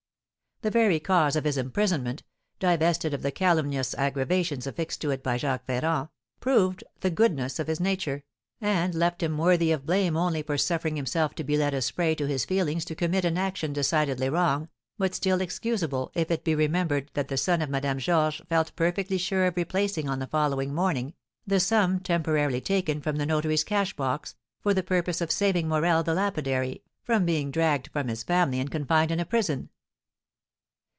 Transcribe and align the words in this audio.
The 0.63 0.69
very 0.69 0.99
cause 0.99 1.35
of 1.35 1.43
his 1.43 1.57
imprisonment 1.57 2.21
(divested 2.59 3.15
of 3.15 3.23
the 3.23 3.31
calumnious 3.31 3.95
aggravations 3.95 4.67
affixed 4.67 5.01
to 5.01 5.09
it 5.09 5.23
by 5.23 5.35
Jacques 5.37 5.65
Ferrand) 5.65 6.09
proved 6.39 6.83
the 6.99 7.09
goodness 7.09 7.57
of 7.57 7.65
his 7.65 7.79
nature, 7.79 8.23
and 8.59 8.93
left 8.93 9.23
him 9.23 9.39
worthy 9.39 9.71
of 9.71 9.87
blame 9.87 10.15
only 10.15 10.43
for 10.43 10.59
suffering 10.59 10.97
himself 10.97 11.33
to 11.33 11.43
be 11.43 11.57
led 11.57 11.73
astray 11.73 12.13
by 12.13 12.25
his 12.25 12.45
feelings 12.45 12.85
to 12.85 12.93
commit 12.93 13.25
an 13.25 13.39
action 13.39 13.73
decidedly 13.73 14.29
wrong, 14.29 14.69
but 14.99 15.15
still 15.15 15.41
excusable 15.41 16.11
if 16.13 16.29
it 16.29 16.43
be 16.43 16.53
remembered 16.53 17.09
that 17.15 17.27
the 17.27 17.37
son 17.37 17.63
of 17.63 17.69
Madame 17.71 17.97
Georges 17.97 18.45
felt 18.47 18.75
perfectly 18.75 19.17
sure 19.17 19.47
of 19.47 19.57
replacing 19.57 20.07
on 20.07 20.19
the 20.19 20.27
following 20.27 20.75
morning 20.75 21.15
the 21.47 21.59
sum 21.59 21.99
temporarily 21.99 22.61
taken 22.61 23.01
from 23.01 23.15
the 23.15 23.25
notary's 23.25 23.63
cash 23.63 23.95
box, 23.95 24.35
for 24.59 24.75
the 24.75 24.83
purpose 24.83 25.21
of 25.21 25.31
saving 25.31 25.67
Morel 25.67 26.03
the 26.03 26.13
lapidary, 26.13 26.83
from 27.01 27.25
being 27.25 27.49
dragged 27.49 27.87
from 27.91 28.07
his 28.09 28.21
family 28.21 28.59
and 28.59 28.69
confined 28.69 29.09
in 29.09 29.19
a 29.19 29.25
prison. 29.25 29.69